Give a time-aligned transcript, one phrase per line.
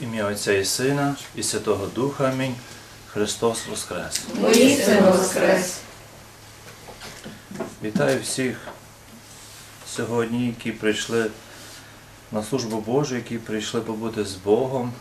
[0.00, 2.28] ім'я Отця і Сина, і Святого Духа.
[2.28, 2.54] Амінь.
[3.12, 4.20] Христос Воскрес!
[4.34, 5.78] Воістину воскрес.
[7.84, 8.56] Вітаю всіх
[9.88, 11.30] сьогодні, які прийшли
[12.32, 14.92] на службу Божу, які прийшли побути з Богом,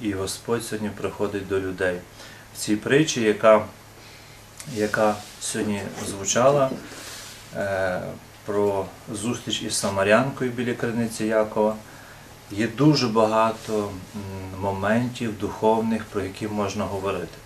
[0.00, 1.98] і Господь сьогодні приходить до людей.
[2.54, 3.64] В цій притчі, яка,
[4.74, 6.70] яка сьогодні звучала
[7.56, 8.00] е,
[8.44, 11.76] про зустріч із Самарянкою біля криниці Якова,
[12.50, 13.90] є дуже багато
[14.60, 17.38] моментів духовних, про які можна говорити.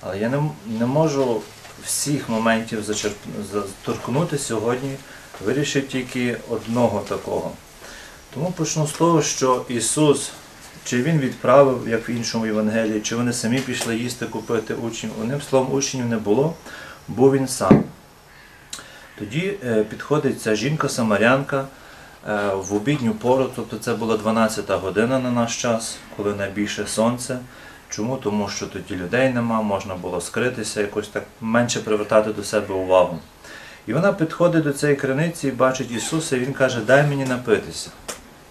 [0.00, 1.42] Але я не, не можу
[1.84, 4.96] всіх моментів зачерп- заторкнути сьогодні,
[5.44, 7.52] вирішив тільки одного такого.
[8.34, 10.30] Тому почну з того, що Ісус,
[10.84, 15.12] чи Він відправив, як в іншому Євангелії, чи вони самі пішли їсти, купити учнів.
[15.20, 16.54] Одним словом, учнів не було,
[17.08, 17.84] був він сам.
[19.18, 21.66] Тоді е, підходить ця жінка-самарянка
[22.54, 27.38] в обідню пору, тобто це була 12-та година на наш час, коли найбільше сонце.
[27.88, 28.16] Чому?
[28.16, 33.18] Тому що тоді людей нема, можна було скритися, якось так менше привертати до себе увагу.
[33.86, 37.90] І вона підходить до цієї криниці і бачить Ісуса, і Він каже, дай мені напитися.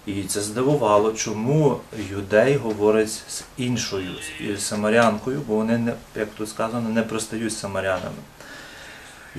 [0.06, 4.10] І це здивувало, чому юдей говорить з іншою,
[4.56, 8.16] з самарянкою, бо вони, як тут сказано, не пристають з самарянами.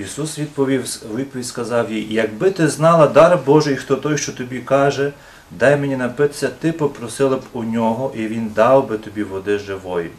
[0.00, 0.84] Ісус відповів,
[1.14, 5.12] відповідь сказав їй, якби ти знала дар Божий, хто той, що тобі каже,
[5.50, 10.10] дай мені напитися, ти попросила б у нього, і він дав би тобі води живої.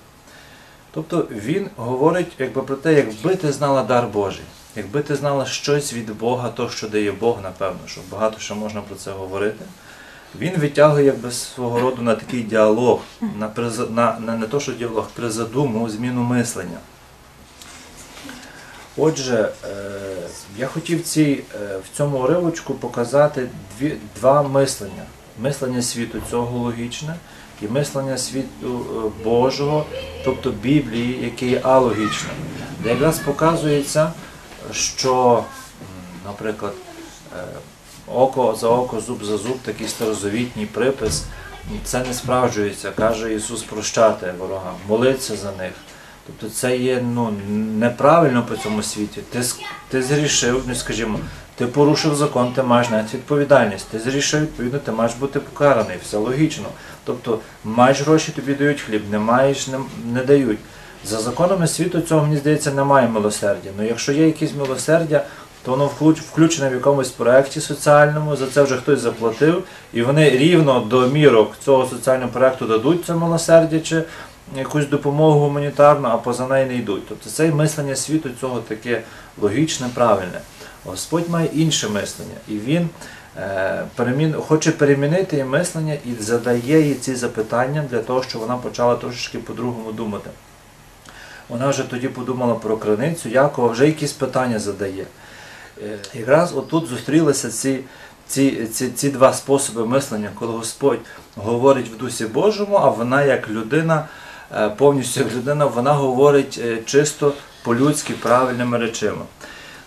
[0.94, 4.44] Тобто він говорить якби, про те, якби ти знала дар Божий,
[4.76, 8.82] якби ти знала щось від Бога, то, що дає Бог, напевно, що багато що можна
[8.82, 9.66] про це говорити.
[10.40, 13.00] Він витягує якби свого роду на такий діалог,
[13.40, 16.78] на, приз- на, на не то, що діалог, призадуму, зміну мислення.
[18.98, 19.70] Отже, е,
[20.58, 23.48] я хотів цій, е, в цьому уривочку показати
[23.78, 25.04] дві, два мислення.
[25.40, 27.16] Мислення світу цього логічне
[27.62, 29.86] і мислення світу е, Божого,
[30.26, 32.30] тобто Біблії, яке є алогічне.
[32.84, 34.12] Де якраз показується,
[34.72, 35.44] що,
[36.26, 36.74] наприклад,
[38.08, 41.24] око за око, зуб за зуб, такий старозавітній припис,
[41.84, 45.74] це не справджується, каже Ісус прощати ворогам, молитися за них.
[46.28, 47.34] Тобто це є ну,
[47.78, 49.22] неправильно по цьому світі.
[49.30, 49.40] Ти,
[49.90, 51.20] ти зрішив, ну скажімо,
[51.56, 53.88] ти порушив закон, ти маєш навіть відповідальність.
[53.88, 56.66] Ти зрішив, відповідно, ти маєш бути покараний, все логічно.
[57.04, 59.80] Тобто маєш гроші, тобі дають хліб, не маєш, не,
[60.14, 60.60] не дають.
[61.06, 63.70] За законами світу цього, мені здається, немає милосердя.
[63.78, 65.26] Ну якщо є якесь милосердя,
[65.64, 65.90] то воно
[66.32, 71.54] включене в якомусь проєкті соціальному, за це вже хтось заплатив, і вони рівно до мірок
[71.66, 74.04] цього соціального проєкту дадуть це милосердя чи
[74.56, 77.08] якусь допомогу гуманітарну, а поза неї не йдуть.
[77.10, 79.02] Тобто це мислення світу цього таке
[79.42, 80.42] логічне, правильне.
[80.86, 82.90] Господь має інше мислення, і він
[83.38, 88.58] е, перемін, хоче перемінити її мислення і задає їй ці запитання для того, щоб вона
[88.58, 90.30] почала трошечки по-другому думати.
[91.50, 95.06] Вона вже тоді подумала про криницю, Якова вже якісь питання задає.
[95.84, 97.80] Е, Якраз отут зустрілися ці,
[98.28, 101.00] ці, ці, ці два способи мислення, коли Господь
[101.36, 104.08] говорить в Дусі Божому, а вона як людина,
[104.78, 109.22] повністю як людина, вона говорить е, чисто по-людськи правильними речами.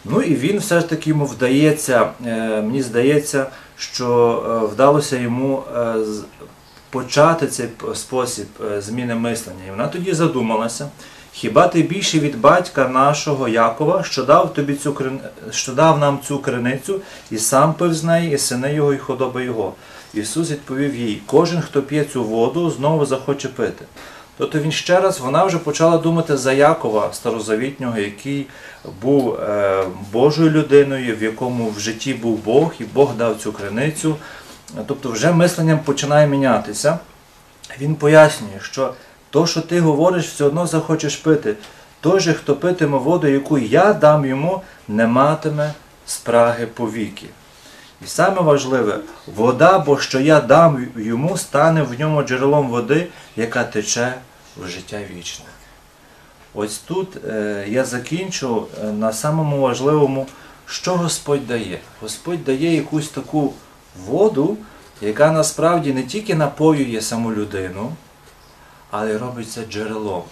[0.04, 5.62] Ну і він все ж таки йому вдається, е, мені здається, що е, вдалося йому
[5.76, 5.94] е,
[6.91, 9.64] почати цей спосіб е, зміни мислення.
[9.69, 10.88] І вона тоді задумалася.
[11.32, 14.97] Хіба ти більше від батька нашого Якова, що дав тобі цю
[15.50, 19.42] що дав нам цю криницю, і сам пив з неї, і сини його, і худоба
[19.42, 19.72] його.
[20.14, 23.84] Ісус відповів їй: кожен, хто п'є цю воду, знову захоче пити.
[24.39, 28.47] Тобто він ще раз, вона вже почала думати за Якова старозавітнього, який
[29.03, 34.17] був е, Божою людиною, в якому в житті був Бог, і Бог дав цю криницю.
[34.87, 36.99] Тобто вже мисленням починає мінятися.
[37.81, 38.95] Він пояснює, що
[39.31, 41.55] то, що ти говориш, все одно захочеш пити.
[42.01, 45.72] Той же, хто питиме воду, яку я дам йому, не матиме
[46.06, 47.27] спраги повіки.
[48.03, 53.65] І саме важливе, вода, бо що я дам йому, стане в ньому джерелом води, яка
[53.65, 54.15] тече
[54.57, 55.47] в життя вічне.
[56.54, 60.27] Ось тут е, я закінчу е, на самому важливому,
[60.66, 61.80] що Господь дає.
[62.01, 63.53] Господь дає якусь таку
[64.07, 64.57] воду,
[65.01, 67.92] яка насправді не тільки напоює саму людину,
[68.91, 70.22] але й робить джерелом.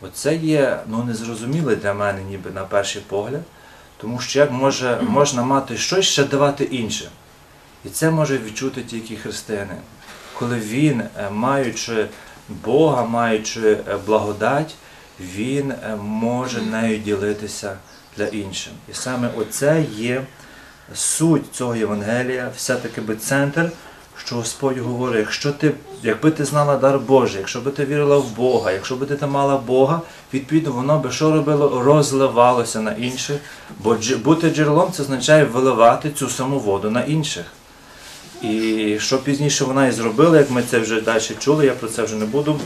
[0.00, 3.42] Оце є ну, незрозуміле для мене, ніби на перший погляд,
[4.00, 7.08] тому що як може, можна мати щось ще давати іншим.
[7.84, 9.78] І це може відчути тільки християнин.
[10.38, 12.06] Коли він, е, маючи
[12.48, 14.74] Бога, маючи е, благодать,
[15.20, 17.76] він е, може нею ділитися
[18.16, 18.72] для іншим.
[18.90, 20.22] І саме оце є
[20.94, 23.70] суть цього Євангелія, все-таки би центр,
[24.16, 25.72] що Господь говорить, якщо ти,
[26.06, 29.56] якби ти знала дар Божий, якщо би ти вірила в Бога, якщо би ти мала
[29.56, 30.00] Бога,
[30.34, 31.82] відповідно воно би що робило?
[31.84, 33.36] Розливалося на інших.
[33.80, 37.44] Бо бути джерелом це означає виливати цю саму воду на інших.
[38.42, 42.02] І що пізніше вона і зробила, як ми це вже далі чули, я про це
[42.02, 42.60] вже не буду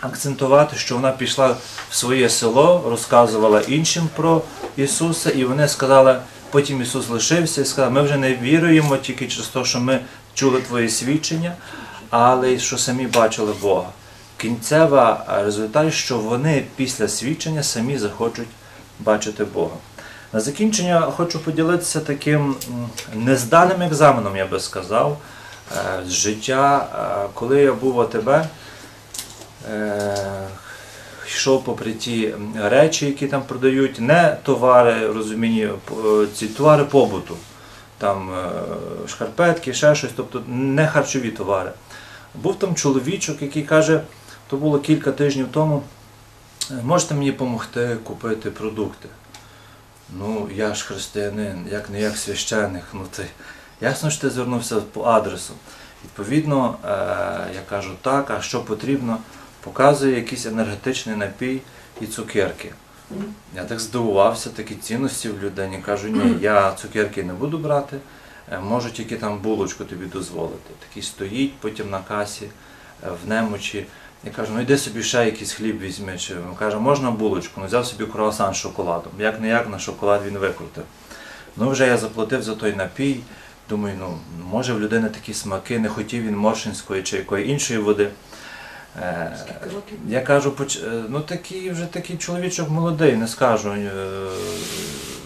[0.00, 1.56] акцентувати, що вона пішла
[1.90, 4.42] в своє село, розказувала іншим про
[4.76, 6.18] Ісуса, і вони сказали,
[6.50, 10.00] потім Ісус лишився і сказав, ми вже не віруємо тільки через те, що ми
[10.34, 11.52] чули Твої свідчення,
[12.10, 13.88] але й що самі бачили Бога.
[14.36, 18.48] Кінцева результат, що вони після свідчення самі захочуть
[19.00, 19.76] бачити Бога.
[20.32, 22.54] На закінчення хочу поділитися таким
[23.14, 25.18] незданим екзаменом, я би сказав,
[25.76, 26.86] е, з життя,
[27.26, 28.28] е, коли я був АТБ,
[29.72, 30.16] е,
[31.28, 37.36] йшов попри ті речі, які там продають, не товари, розумінні, п- ці товари побуту,
[37.98, 41.70] там е, шкарпетки, ще щось, тобто не харчові товари.
[42.34, 44.00] Був там чоловічок, який каже,
[44.50, 45.82] то було кілька тижнів тому,
[46.70, 49.08] «Е, можете мені допомогти купити продукти.
[50.18, 53.26] Ну, я ж християнин, як не як священник, ну ти
[53.80, 55.54] ясно що ти звернувся по адресу.
[56.04, 56.88] Відповідно, е,
[57.54, 59.18] я кажу так, а що потрібно,
[59.60, 61.60] показує якийсь енергетичний напій
[62.00, 62.72] і цукерки.
[63.56, 65.78] Я так здивувався, такі цінності в людині.
[65.86, 67.96] Кажу, ні, я цукерки не буду брати,
[68.52, 70.70] е, можу тільки там булочку тобі дозволити.
[70.88, 73.86] Такий стоїть потім на касі е, в немочі.
[74.24, 76.18] Я кажу, ну йди собі ще якийсь хліб візьми.
[76.18, 77.60] Чи він каже, можна булочку?
[77.60, 79.12] Ну взяв собі круасан з шоколадом.
[79.18, 80.84] Як не як на шоколад він викрутив.
[81.56, 83.20] Ну вже я заплатив за той напій.
[83.68, 84.18] Думаю, ну
[84.50, 88.10] може в людини такі смаки, не хотів він моршинської чи якої іншої води.
[89.02, 89.36] Е,
[90.08, 93.90] я кажу, е, ну такий вже такий чоловічок молодий, не скажу, е,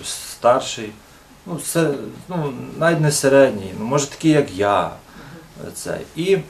[0.04, 0.92] старший,
[1.46, 1.90] ну, це,
[2.28, 4.90] ну навіть не середній, ну може такий, як я.
[5.74, 5.98] Це.
[6.16, 6.42] І е,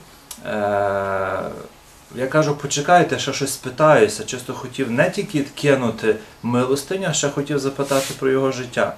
[2.15, 4.23] я кажу, почекайте, ще щось спитаюся.
[4.23, 8.95] Чисто хотів не тільки кинути милостиню, а ще хотів запитати про його життя.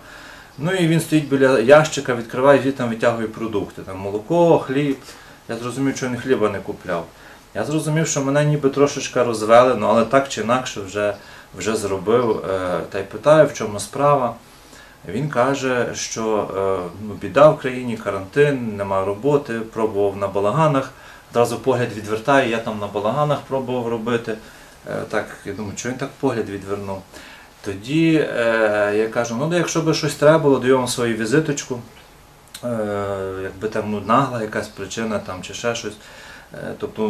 [0.57, 3.81] Ну і він стоїть біля ящика, відкриває, звідти там витягує продукти.
[3.81, 4.97] Там молоко, хліб.
[5.49, 7.05] Я зрозумів, що він хліба не купляв.
[7.55, 11.15] Я зрозумів, що мене ніби трошечки розвели, ну але так чи інакше вже,
[11.57, 12.45] вже зробив.
[12.49, 14.35] Е, Та й питаю, в чому справа.
[15.07, 20.91] Він каже, що е, ну, біда в країні, карантин, нема роботи, пробував на балаганах.
[21.31, 24.37] Одразу погляд відвертає, я там на балаганах пробував робити.
[24.87, 27.01] Е, Так, я думаю, що він так погляд відвернув.
[27.65, 31.79] Тоді е, я кажу, ну якщо би щось треба було, даю вам свою візиточку.
[32.63, 32.69] Е,
[33.43, 35.93] якби там ну, нагла якась причина там, чи ще щось.
[36.53, 37.07] Е, тобто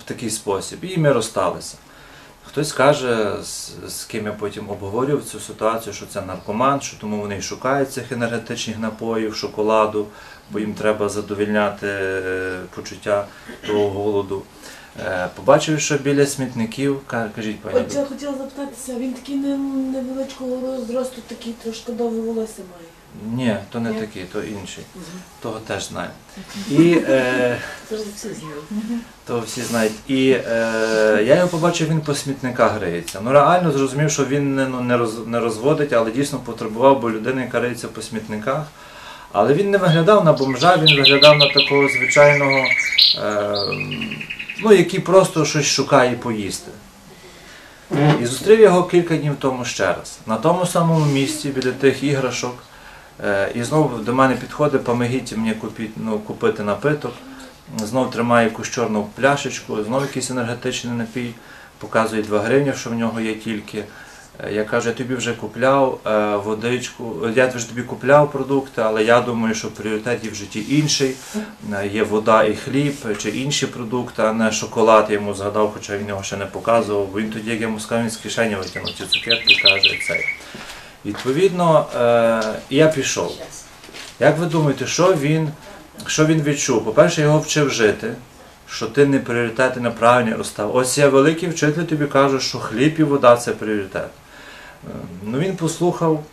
[0.00, 0.84] в такий спосіб.
[0.84, 1.76] І ми розсталися.
[2.46, 7.20] Хтось каже, з, з ким я потім обговорював цю ситуацію, що це наркоман, що тому
[7.20, 10.06] вони і шукають цих енергетичних напоїв, шоколаду,
[10.50, 13.26] бо їм треба задовільняти е, почуття
[13.66, 14.42] того голоду.
[15.00, 17.80] Е, Побачив, що біля смітників, кажіть, пані.
[17.80, 22.88] От я хотіла запитатися, він такий невеличкого зросту, такий трошки довге волосся має.
[23.26, 24.84] Ні, то не такий, то інший.
[25.42, 26.08] Того теж знаю.
[26.70, 27.58] І е,
[27.88, 29.00] Це всі знають.
[29.26, 29.92] то всі знають.
[30.08, 33.20] І е, я його побачив, він по смітниках гриється.
[33.24, 37.10] Ну реально зрозумів, що він не, ну, не, роз, не розводить, але дійсно потребував, бо
[37.10, 38.66] людина, яка риється по смітниках.
[39.32, 42.64] Але він не виглядав на бомжа, він виглядав на такого звичайного,
[43.18, 43.56] е,
[44.62, 46.70] ну, який просто щось шукає поїсти.
[48.22, 50.18] І зустрів його кілька днів тому ще раз.
[50.26, 52.54] На тому самому місці, біля тих іграшок.
[53.24, 57.12] Е, І знову до мене підходить, помогіть мені купити, ну, купити напиток.
[57.78, 61.30] Знов тримає якусь чорну пляшечку, знов якийсь енергетичний напій,
[61.78, 63.84] показує 2 гривні, що в нього є тільки.
[64.44, 69.04] Е, Я кажу, я тобі вже купляв е, водичку, я вже тобі купляв продукти, але
[69.04, 71.14] я думаю, що пріоритет є в житті інший.
[71.92, 75.06] Є вода і хліб чи інші продукти, а не шоколад.
[75.08, 77.08] Я йому згадав, хоча він його ще не показував.
[77.12, 80.24] Бо він тоді, як я йому сказав, він з кишені витягнув ці цукерки, каже цей.
[81.04, 83.32] Відповідно, е, я пішов.
[84.20, 85.48] Як ви думаєте, що він,
[86.06, 86.84] що він відчув?
[86.84, 88.14] По-перше, його вчив жити,
[88.68, 90.76] що ти не пріоритети неправильні розстав.
[90.76, 94.08] Ось я великий вчитель тобі кажу, що хліб і вода це пріоритет.
[94.86, 94.90] Е,
[95.26, 96.24] Ну він послухав,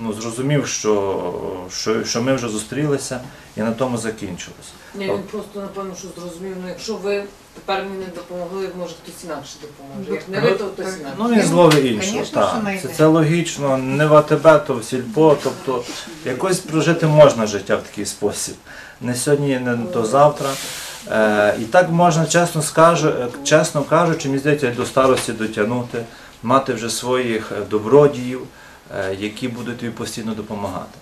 [0.00, 1.32] ну, зрозумів, що,
[1.70, 3.20] що, що ми вже зустрілися,
[3.56, 4.72] і на тому закінчилось.
[4.94, 9.24] Ні, він просто напевно, що зрозумів, ну якщо ви тепер мені не допомогли, може хтось
[9.24, 10.12] інакше допоможе.
[10.12, 11.16] Як не ви, то хтось інакше.
[11.18, 12.12] Ну він зловив іншого.
[12.12, 12.54] Конечно, Так.
[12.54, 12.88] Це, знайде.
[12.96, 15.84] це логічно, не в АТБ, то в сільпо, тобто
[16.24, 18.54] якось прожити можна життя в такий спосіб.
[19.00, 20.50] Не сьогодні, не то завтра.
[21.10, 26.04] Е, і так можна, чесно, скажу, е, чесно кажучи, мені здається, до старості дотягнути,
[26.42, 28.46] мати вже своїх е, добродіїв, е,
[29.18, 30.98] які будуть тобі постійно допомагати.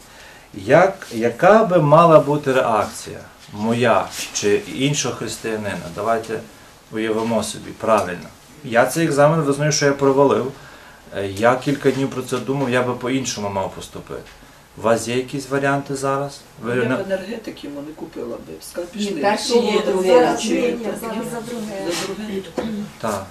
[0.55, 3.19] Як, яка би мала бути реакція
[3.53, 5.87] моя чи іншого християнина.
[5.95, 6.41] Давайте
[6.93, 8.29] уявимо собі правильно.
[8.65, 10.53] Я цей екзамен визнаю, що я провалив.
[11.17, 14.23] Е, Я кілька днів про це думав, я би по-іншому мав поступити.
[14.79, 16.41] У вас є якісь варіанти зараз?
[16.63, 18.53] Ви Я на- б енергетик йому не купила би.
[18.61, 19.21] Сказала, Ні, пішли.
[19.21, 20.43] перші є, ні, зараз
[21.33, 21.83] за друге.
[21.91, 22.41] За друге.
[23.01, 23.27] Так.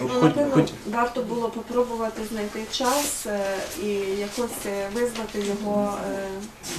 [0.00, 3.40] Ну, напевно, хоч, варто було попробувати знайти час е,
[3.82, 3.88] і
[4.20, 6.28] якось е, визвати його е,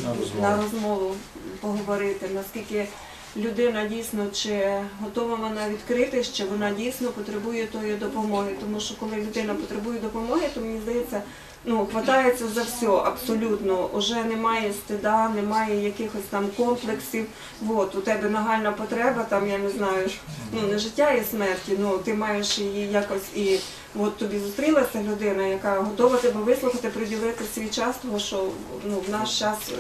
[0.04, 0.42] На розмову.
[0.42, 1.16] на розмову,
[1.62, 2.88] поговорити, наскільки
[3.38, 8.56] людина дійсно чи готова вона відкрити, чи вона дійсно потребує тої допомоги.
[8.60, 11.22] Тому що коли людина потребує допомоги, то мені здається,
[11.66, 13.86] ну хватається за все абсолютно.
[13.88, 17.26] Уже немає стида, немає якихось там комплексів.
[17.70, 20.10] От у тебе нагальна потреба, там я не знаю,
[20.54, 21.78] ну не життя і смерті.
[21.80, 23.60] Ну ти маєш її якось і
[24.00, 28.48] от тобі зустрілася людина, яка готова тебе вислухати, приділити свій час, тому що
[28.86, 29.76] ну в наш час е,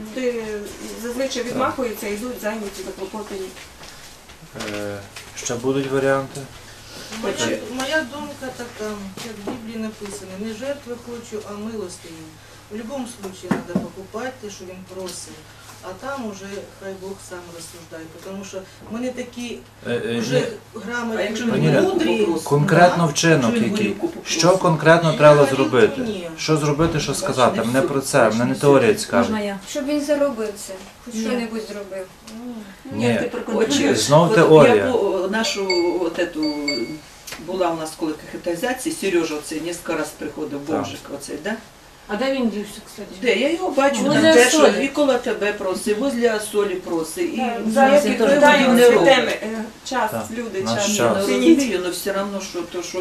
[0.00, 0.44] люди
[1.02, 3.48] зазвичай відмахуються, йдуть зайняті, заклопотані.
[4.76, 4.98] е,
[5.36, 6.40] ще будуть варіанти?
[7.22, 8.90] Моя, моя думка така,
[9.26, 12.24] як в Біблії написано, не жертви хочу, а милостиню.
[12.70, 15.34] В будь-якому випадку треба покупати те, що він просить,
[15.86, 16.46] а там уже
[16.80, 18.58] хай Бог сам розсуждає, тому що
[18.90, 20.46] ми не такі Е, е, вже ні,
[20.84, 22.26] грамотні, мудрі.
[22.44, 23.96] Конкретно вчинок який.
[24.24, 26.02] Що конкретно треба зробити?
[26.38, 27.62] Що зробити, що сказати?
[27.64, 28.94] Мене про це, мене не теорія
[29.40, 29.58] я?
[29.68, 30.72] Щоб він заробив це,
[31.04, 32.06] хоч що-небудь зробив.
[32.92, 33.98] Ні, ти проконтролюєш.
[33.98, 34.94] Знов теорія.
[35.30, 35.68] Нашу
[36.00, 36.44] от эту,
[37.46, 40.78] була у нас коли кахетизація, Сережа оцей кілька раз приходив, Так.
[40.78, 41.56] Божик оцей, да?
[42.08, 43.08] А де він дівся, кстати?
[43.22, 44.84] Де я його бачу, Возле там те, що Солі.
[44.84, 47.34] і коло тебе просить, возле солі просить.
[47.34, 47.42] І
[47.74, 48.04] теж
[48.68, 49.04] не робить.
[49.04, 49.32] теми.
[49.42, 49.48] Е,
[49.84, 50.96] Час, Так, люди, наш час.
[50.96, 51.16] Час.
[51.28, 52.98] ну, розумію, але все одно, що, то, що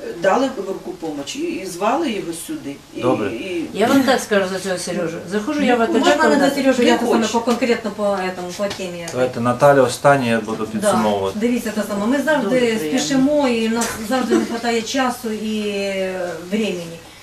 [0.00, 2.76] е, дали руку помочі і, і звали його сюди.
[2.96, 3.26] І, Добре.
[3.30, 5.16] І, Я вам так скажу за цього Сережу.
[5.30, 7.28] Захожу я в Можно когда- на Сережу, Не я то хоче.
[7.32, 9.06] по конкретно по этому, по темі.
[9.12, 10.78] Давайте Наталя останнє я буду Да.
[10.78, 11.38] підсумовувати.
[11.38, 12.06] Дивіться те саме.
[12.06, 12.98] Ми завжди Дуже приємно.
[13.00, 16.82] спішимо і в нас завжди не вистачає часу і е, времени.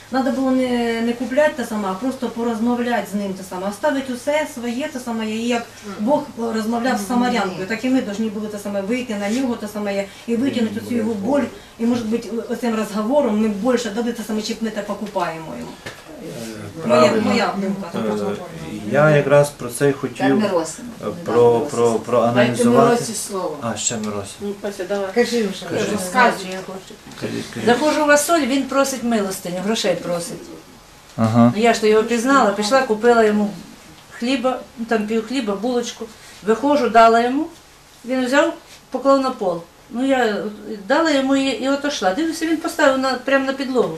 [0.10, 4.14] Треба було не, не купляти те саме, а просто порозмовляти з ним те саме, оставити
[4.14, 5.66] усе своє те саме, і як
[6.00, 9.68] Бог розмовляв з самарянкою, так і ми повинні були те саме вийти на нього те
[9.68, 11.44] саме і витягнути цю його боль.
[11.80, 15.72] І може бути оцим розговором ми більше дали те саме, чим ми те покупаємо йому.
[16.86, 17.30] Моя, Правильно.
[17.30, 17.92] моя думка.
[17.96, 18.36] Е,
[18.92, 22.64] Я якраз про це й хотів е, про, про, Дайте
[23.14, 23.58] слово.
[23.62, 24.36] А, ще Мирось.
[24.42, 25.10] Ну, Пася, давай.
[25.16, 25.86] Кажи вже, Кажи.
[25.86, 26.94] що я хочу.
[27.22, 27.66] Кажіть, кажіть.
[27.66, 30.38] Заходжу в Асоль, він просить милостиню, грошей просить.
[31.18, 31.54] Ага.
[31.56, 33.54] Ну я ж то його пізнала, пішла, купила йому
[34.12, 36.06] хліба, ну там пів хліба, булочку.
[36.46, 37.48] Виходжу, дала йому.
[38.06, 38.54] Він взяв,
[38.90, 39.62] поклав на пол.
[39.90, 40.44] Ну я
[40.88, 42.14] дала йому і, і отошла.
[42.14, 43.98] Дивлюся, він поставив на, прямо на підлогу.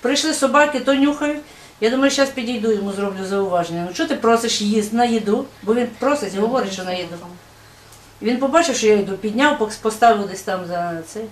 [0.00, 1.40] Прийшли собаки, то нюхають.
[1.82, 3.84] Я думаю, зараз підійду йому, зроблю зауваження.
[3.88, 5.44] Ну чого ти просиш їсти на їду?
[5.62, 7.14] Бо він просить і говорить, що на їду.
[8.22, 11.24] Він побачив, що я йду, підняв, поставив десь там за цей.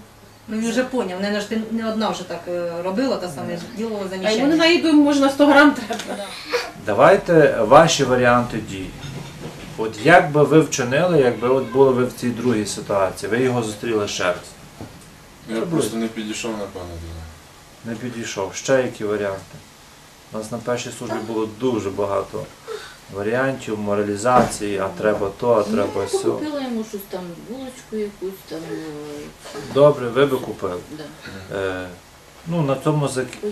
[0.49, 4.07] Ну він вже поняв, не, ти не одна вже так е, робила те саме, ділила
[4.25, 6.25] А йому на їду можна 100 грам треба.
[6.87, 8.87] Давайте ваші варіанти дій.
[9.79, 13.63] От як би ви вчинили, якби от були ви в цій другій ситуації, ви його
[13.63, 14.37] зустріли ще раз.
[15.49, 17.25] Я просто не підійшов, напевно, до нього.
[17.85, 18.55] Не підійшов.
[18.55, 19.57] Ще які варіанти?
[20.33, 22.45] У нас на першій службі було дуже багато
[23.13, 26.33] варіантів, моралізації, а треба то, а треба Ну, сьо.
[26.33, 28.85] Купила йому щось там, булочку якусь там, е,
[29.75, 30.81] Добре, ви би купили.
[30.91, 31.05] да,
[31.59, 31.89] Е,
[32.47, 33.27] ну, на цьому зак...
[33.43, 33.51] Ну,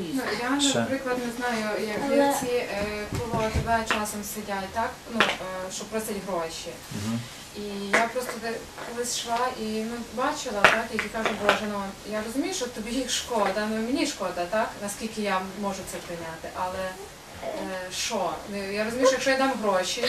[0.55, 0.79] я, Ще.
[0.79, 2.85] наприклад, не знаю, як ці е,
[3.19, 4.91] коло тебе часом сидять, так?
[5.15, 6.71] Ну, е, що просять гроші.
[7.07, 7.19] Мгм.
[7.59, 8.33] І я просто
[8.89, 13.11] колись йшла і ну, бачила, так, які кажуть, Боже, ну я розумію, що тобі їх
[13.11, 16.85] шкода, ну мені шкода, так, наскільки я можу це прийняти, але
[17.45, 18.31] е, що?
[18.53, 20.05] Ну, Я розумію, що якщо я дам гроші,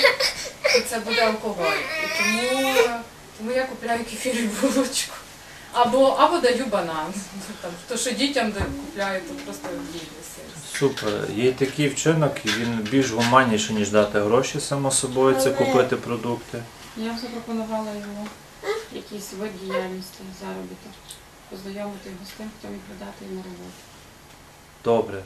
[0.74, 1.80] то це буде алкоголь.
[2.04, 2.74] І тому,
[3.38, 5.16] тому я купляю кефір і булочку.
[5.74, 7.14] Або, або даю банан.
[7.62, 8.54] Там, то, що дітям
[8.86, 10.40] купляю, то просто ділюся.
[10.74, 11.32] Супер.
[11.36, 16.64] Є такий вчинок, і він більш гуманніший, ніж дати гроші, само собою, це купити продукти.
[17.04, 18.28] Я запропонувала йому
[18.94, 20.94] якийсь вид діяльності, заробіток,
[21.50, 23.80] познайомити його з тим, хто міг дати йому роботу.
[24.84, 25.20] Добре.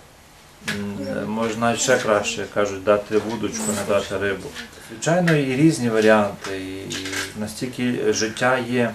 [1.19, 4.47] М, Може навіть ще краще, кажуть, дати вудочку, не дати рибу.
[4.91, 6.57] Звичайно, і різні варіанти.
[6.57, 6.95] І
[7.39, 8.93] настільки життя є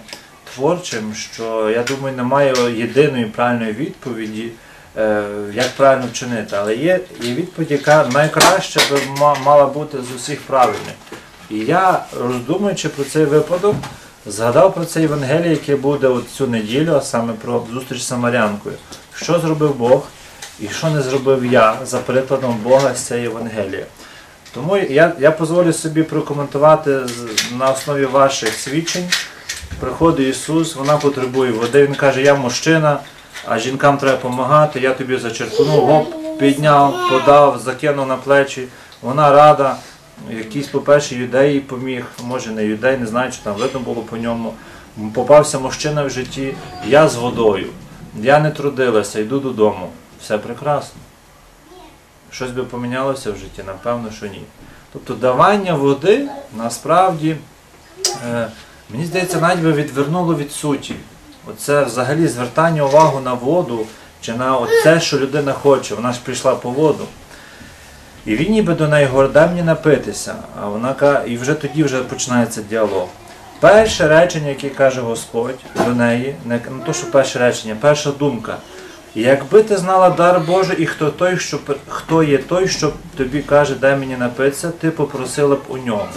[0.55, 4.51] творчим, що я думаю, немає єдиної правильної відповіді,
[4.97, 6.57] е, як правильно вчинити.
[6.57, 10.95] Але є, є відповідь, яка найкраще би ма- мала бути з усіх правильних.
[11.51, 13.77] І я, роздумуючи про цей випадок,
[14.27, 18.75] згадав про це Євангеліє, яке буде цю неділю, а саме про зустріч з Самарянкою.
[19.15, 20.03] Що зробив Бог
[20.61, 23.85] і що не зробив я за прикладом Бога з цієї Євангелія.
[24.55, 27.01] Тому я, я дозволю собі прокоментувати
[27.59, 29.11] на основі ваших свідчень.
[29.81, 31.87] Приходить Ісус, вона потребує води.
[31.87, 32.99] Він каже, я мужчина,
[33.47, 38.69] а жінкам треба допомагати, я тобі зачерпнув, гоп, підняв, подав, закинув на плечі.
[39.03, 39.77] Вона рада.
[40.31, 44.55] Якийсь, по-перше, юдей поміг, може не юдей, не знаю, чи там видно було по ньому.
[45.15, 46.55] Попався мужчина в житті,
[46.87, 47.67] я з водою.
[48.21, 49.91] Я не трудилася, йду додому.
[50.21, 51.01] Все прекрасно.
[52.31, 53.63] Щось би помінялося в житті?
[53.67, 54.43] Напевно, що ні.
[54.93, 57.37] Тобто давання води насправді,
[58.31, 58.49] е,
[58.91, 60.95] мені здається, навіть би відвернуло від суті.
[61.47, 63.87] Оце взагалі звертання увагу на воду
[64.21, 65.95] чи на те, що людина хоче.
[65.95, 67.05] Вона ж прийшла по воду.
[68.29, 70.35] І він ніби до неї говорить, дай мені напитися.
[70.63, 73.09] А вона каже, і вже тоді вже починається діалог.
[73.61, 78.57] Перше речення, яке каже Господь до неї, не, не то, що перше речення, перша думка.
[79.15, 81.59] Якби ти знала дар Божий і хто той, що
[81.89, 86.09] хто є той, що тобі каже, дай мені напитися, ти попросила б у ньому.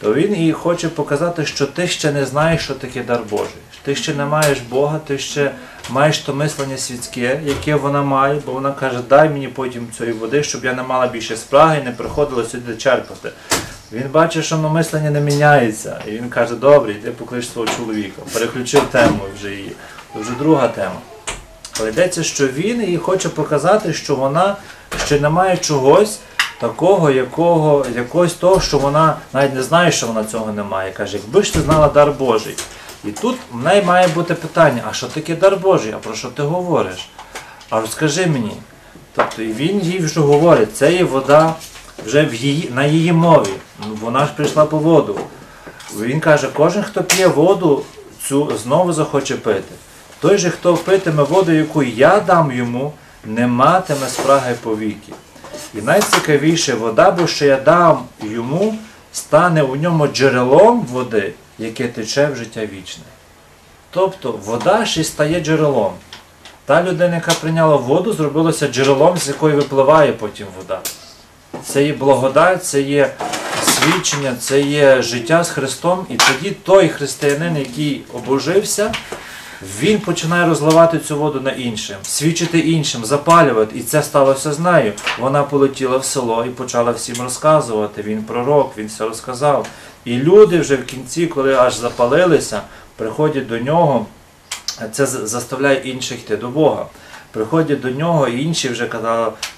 [0.00, 3.62] То він і хоче показати, що ти ще не знаєш, що таке дар Божий.
[3.88, 5.50] Ти ще не маєш Бога, ти ще
[5.90, 10.42] маєш то мислення світське, яке вона має, бо вона каже, дай мені потім цієї води,
[10.42, 13.30] щоб я не мала більше спраги і не приходила сюди черпати.
[13.92, 16.00] Він бачить, що ну, мислення не міняється.
[16.06, 18.22] І він каже, добре, йди поклич свого чоловіка.
[18.32, 19.72] Переключив тему вже її.
[20.14, 21.00] Це вже друга тема.
[21.80, 24.56] Але йдеться, що він їй хоче показати, що вона
[25.06, 26.18] ще не має чогось
[26.60, 30.92] такого, якого, якогось того, що вона навіть не знає, що вона цього не має.
[30.92, 32.56] Каже, якби ж ти знала дар Божий.
[33.04, 35.92] І тут в неї має бути питання, а що таке дар Божий?
[35.92, 37.08] А про що ти говориш?
[37.70, 38.52] А розкажи мені.
[39.14, 41.54] Тобто він їй вже говорить, це є вода
[42.06, 43.52] вже в її, на її мові.
[43.80, 45.20] Ну, Вона ж прийшла по воду.
[46.00, 47.82] Він каже, кожен, хто п'є воду,
[48.28, 49.74] цю знову захоче пити.
[50.20, 52.92] Той же, хто питиме воду, яку я дам йому,
[53.24, 55.12] не матиме спраги повіки.
[55.74, 58.78] І найцікавіше, вода, бо що я дам йому,
[59.12, 63.04] стане у ньому джерелом води, яке тече в життя вічне.
[63.90, 65.92] Тобто вода ще й стає джерелом.
[66.64, 70.80] Та людина, яка прийняла воду, зробилася джерелом, з якої випливає потім вода.
[71.64, 73.14] Це є благодать, це є
[73.64, 76.06] свідчення, це є життя з Христом.
[76.10, 78.92] І тоді той християнин, який обожився,
[79.80, 83.78] він починає розливати цю воду на іншим, свідчити іншим, запалювати.
[83.78, 84.92] І це сталося з нею.
[85.18, 88.02] Вона полетіла в село і почала всім розказувати.
[88.02, 89.66] Він пророк, він все розказав.
[90.08, 92.60] І люди вже в кінці, коли аж запалилися,
[92.96, 94.06] приходять до нього.
[94.92, 96.86] Це заставляє інших йти до Бога.
[97.30, 98.88] Приходять до нього, і інші вже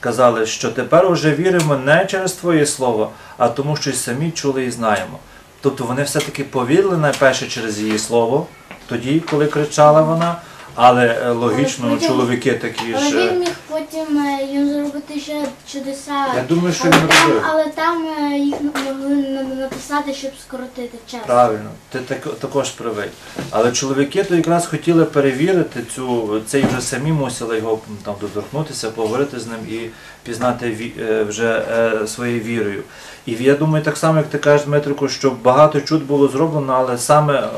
[0.00, 4.64] казали, що тепер уже віримо не через Твоє Слово, а тому, що й самі чули
[4.64, 5.18] і знаємо.
[5.60, 8.46] Тобто вони все-таки повірили найперше через її слово,
[8.88, 10.36] тоді, коли кричала вона,
[10.82, 13.18] але е, логічно, потім- чоловіки такі Але ж.
[13.18, 16.26] е, він міг потім е, їм зробити ще чудеса.
[16.36, 17.42] Я думаю, що але він там, робив.
[17.50, 21.20] але там е, їх могли на- написати, щоб скоротити час.
[21.26, 23.08] Правильно, ти так, також правий.
[23.50, 28.14] Але чоловіки то якраз хотіли перевірити цю, це і вже самі мусили його м, там
[28.20, 29.78] доторкнутися, поговорити з ним і
[30.24, 31.62] пізнати ві- е, вже
[32.02, 32.82] е, своєю вірою.
[33.26, 36.98] І я думаю, так само, як ти кажеш, Дмитрику, що багато чуд було зроблено, але
[36.98, 37.48] саме е,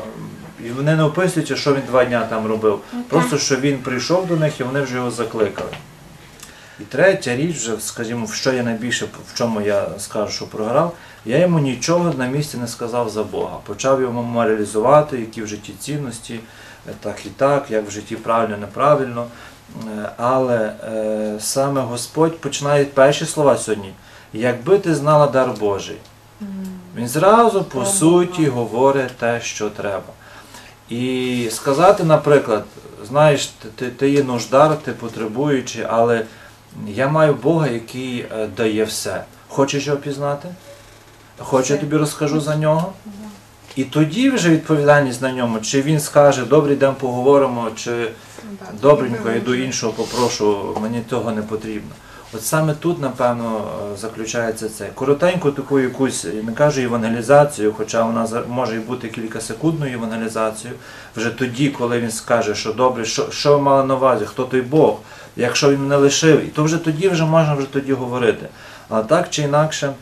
[0.65, 2.79] і вони не описуються, що він два дня там робив.
[2.93, 5.69] Ну, Просто що він прийшов до них і вони вже його закликали.
[6.79, 10.93] І третя річ, вже, скажімо, в що я найбільше в чому я скажу, що програв,
[11.25, 13.57] я йому нічого на місці не сказав за Бога.
[13.65, 16.39] Почав його меморіалізувати, які в житті цінності,
[16.89, 19.27] е, так і так, як в житті правильно, неправильно.
[19.97, 23.93] Е, Але е, саме Господь починає перші слова сьогодні.
[24.33, 25.97] Якби ти знала дар Божий.
[26.95, 30.03] Він зразу по суті говорить те, що треба.
[30.89, 32.63] І сказати, наприклад,
[33.07, 36.25] знаєш, ти, ти, є нуждар, ти потребуючий, але
[36.87, 39.23] я маю Бога, який е, дає все.
[39.47, 40.49] Хочеш його пізнати?
[41.37, 42.93] Хочеш, я тобі розкажу за нього?
[43.75, 48.09] І тоді вже відповідальність на ньому, чи він скаже, добре, йдемо поговоримо, чи
[48.81, 51.91] добренько, я йду іншого попрошу, мені того не потрібно.
[52.35, 54.89] От саме тут, напевно, е, заключається це.
[54.95, 60.79] Коротенько таку якусь, не кажу евангелізацію, хоча вона може і бути кількасекундною евангелізацією,
[61.15, 64.99] вже тоді, коли він скаже, що добре, що, що мали на увазі, хто той Бог,
[65.35, 68.47] якщо він мене лишив, і то вже тоді вже можна вже тоді говорити.
[68.89, 69.93] Але так чи інакше,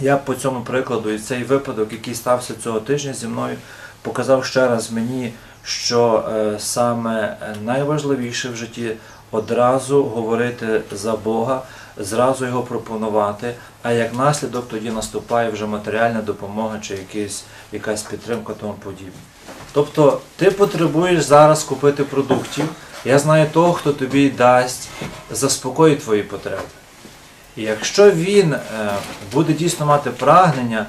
[0.00, 3.56] я по цьому прикладу і цей випадок, який стався цього тижня зі мною,
[4.02, 5.32] показав ще раз мені,
[5.64, 8.92] що е, саме найважливіше в житті
[9.32, 11.62] одразу говорити за Бога,
[11.96, 18.52] зразу його пропонувати, а як наслідок тоді наступає вже матеріальна допомога чи якийсь, якась підтримка
[18.60, 19.12] тому подібне.
[19.72, 22.64] Тобто ти потребуєш зараз купити продуктів,
[23.04, 24.88] я знаю того, хто тобі дасть,
[25.30, 26.62] заспокоїть твої потреби.
[27.56, 28.60] І якщо він е,
[29.32, 30.86] буде дійсно мати прагнення,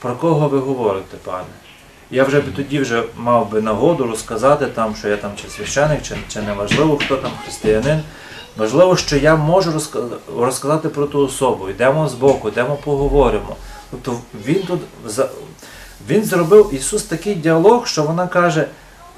[0.00, 1.44] про кого ви говорите, пане?
[2.10, 6.02] Я вже б тоді вже мав би нагоду розказати там, що я там чи священик,
[6.02, 8.02] чи, чи не важливо, хто там християнин.
[8.56, 9.80] Важливо, що я можу
[10.36, 11.68] розказати про ту особу.
[11.68, 13.56] Йдемо збоку, йдемо поговоримо.
[13.90, 14.80] Тобто він тут
[16.08, 18.66] він зробив Ісус такий діалог, що вона каже,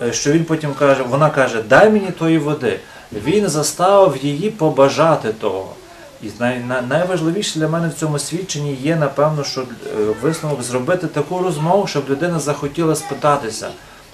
[0.03, 2.81] е, що він потім каже, вона каже, дай мені тої води.
[3.12, 5.74] Він заставив її побажати того.
[6.23, 9.65] І най, най- найважливіше для мене в цьому свідченні є, напевно, що е,
[10.23, 13.69] висновок зробити таку розмову, щоб людина захотіла спитатися,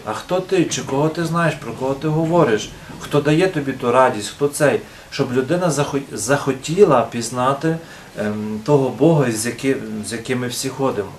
[0.05, 3.93] а хто ти, чи кого ти знаєш, про кого ти говориш, хто дає тобі ту
[3.93, 5.73] радість, хто цей, щоб людина
[6.13, 7.77] захотіла пізнати
[8.19, 11.11] ем, того Бога, з, яки, з яким ми всі ходимо.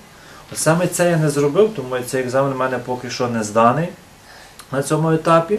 [0.54, 3.88] Саме це я не зробив, тому цей екзамен у мене поки що не зданий
[4.72, 5.58] на цьому етапі.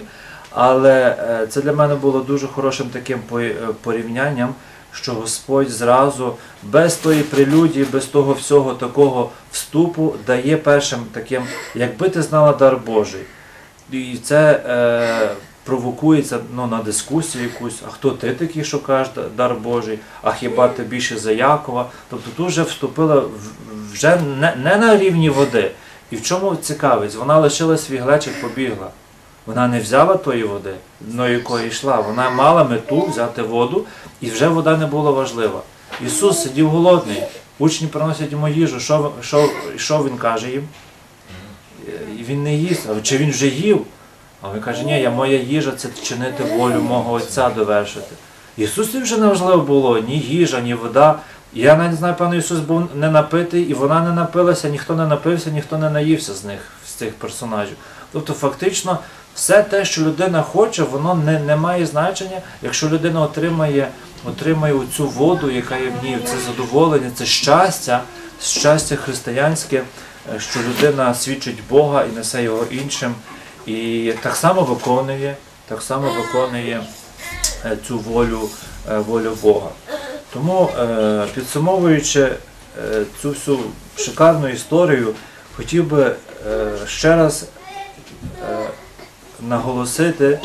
[0.49, 4.55] Але е, це для мене було дуже хорошим таким е, порівнянням,
[5.01, 11.43] що Господь зразу без тої прелюдії, без того всього такого вступу дає першим таким,
[11.75, 13.21] якби ти знала дар Божий.
[13.91, 15.29] І це е,
[15.63, 20.67] провокується ну, на дискусію якусь, а хто ти такий, що кажеш дар Божий, а хіба
[20.67, 21.85] ти більше за Якова?
[22.09, 23.23] Тобто тут вже вступила
[23.93, 25.71] вже не, не на рівні води.
[26.11, 27.15] І в чому цікавість?
[27.15, 28.89] Вона лишила свій глечик, побігла.
[29.47, 31.99] Вона не взяла тої води, до якої йшла.
[31.99, 33.85] Вона мала мету взяти воду,
[34.21, 35.61] і вже вода не була важлива.
[36.05, 37.23] Ісус сидів голодний,
[37.59, 38.79] учні приносять йому їжу.
[38.79, 40.67] Що, що, що він каже їм?
[42.19, 43.85] Він не їсть, чи він вже їв?
[44.41, 48.15] А він каже, ні, я моя їжа це чинити волю мого Отця довершити.
[48.57, 51.19] Ісусу вже не важливо було ні їжа, ні вода.
[51.53, 55.49] Я навіть знаю, певно, Ісус був не напитий, і вона не напилася, ніхто не напився,
[55.49, 57.75] ніхто не наївся з них, з цих персонажів.
[58.11, 58.99] Тобто, фактично,
[59.37, 63.87] все те, що людина хоче, воно не, не має значення, якщо людина отримає,
[64.25, 68.03] отримає цю воду, яка є в ній, це задоволення, це щастя,
[68.41, 69.83] щастя християнське,
[70.35, 73.15] е, що людина свідчить Бога і несе його іншим.
[73.65, 75.35] І так само виконує,
[75.67, 76.83] так само виконує
[77.65, 78.49] е, цю волю,
[78.91, 79.69] е, волю Бога.
[80.33, 80.69] Тому,
[81.35, 82.31] підсумовуючи
[83.21, 83.59] цю всю
[83.97, 85.13] шикарну історію,
[85.55, 86.15] хотів би
[86.87, 87.45] ще раз
[89.41, 90.39] наголосити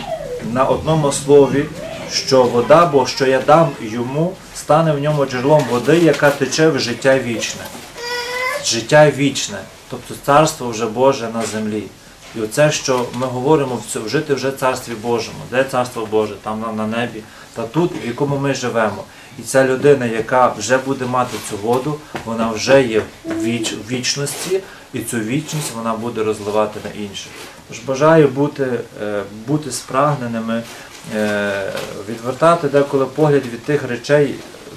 [0.52, 1.64] на одному слові,
[2.12, 6.78] що вода, бо що я дам йому, стане в ньому джерелом води, яка тече в
[6.78, 7.62] життя вічне.
[8.64, 9.58] Життя вічне,
[9.90, 11.82] тобто царство вже Боже на землі.
[12.36, 15.38] І оце, що ми говоримо, в жити вже царстві Божому.
[15.50, 16.34] Де царство Боже?
[16.42, 17.22] Там на небі,
[17.54, 19.04] та тут, в якому ми живемо.
[19.38, 23.90] І ця людина, яка вже буде мати цю воду, вона вже є в віч, в
[23.90, 24.60] вічності,
[24.92, 27.32] і цю вічність вона буде розливати на інших.
[27.68, 28.66] Тож бажаю бути,
[29.02, 30.62] е, бути спрагненими,
[31.16, 31.72] е,
[32.08, 34.34] відвертати деколи погляд від тих речей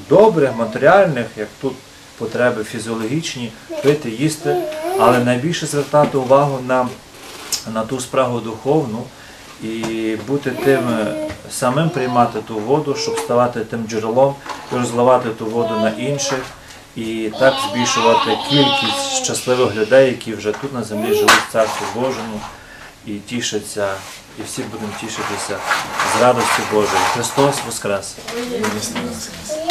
[0.10, 1.74] добрих, матеріальних, як тут
[2.18, 3.52] потреби фізіологічні,
[3.84, 4.56] пити, їсти,
[5.00, 6.88] але найбільше звертати увагу на,
[7.74, 9.04] на ту спрагу духовну
[9.64, 14.36] і бути тим е, самим приймати ту воду, щоб ставати тим джерелом
[14.74, 16.42] і розливати ту воду на інших.
[16.96, 22.42] І так збільшувати кількість щасливих людей, які вже тут на землі живуть в Царстві Божому
[23.06, 23.94] і тішаться,
[24.40, 25.58] і всі будемо тішитися
[26.18, 27.02] з радості Божої.
[27.14, 28.16] Христос Воскрес!
[28.76, 29.65] Воскрес!